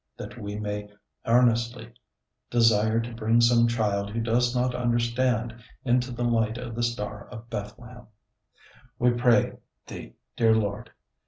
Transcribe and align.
That 0.17 0.35
we 0.41 0.55
may 0.57 0.89
earnestly 1.27 1.93
desire 2.49 2.99
to 2.99 3.13
bring 3.13 3.39
some 3.39 3.67
child 3.67 4.09
who 4.09 4.19
does 4.19 4.55
not 4.55 4.73
understand, 4.73 5.61
into 5.85 6.11
the 6.11 6.23
light 6.23 6.57
of 6.57 6.73
the 6.73 6.81
Star 6.81 7.27
of 7.29 7.51
Bethlehem; 7.51 8.07
We 8.97 9.11
pray 9.11 9.59
Thee, 9.85 10.13
dear 10.35 10.55
Lord. 10.55 10.89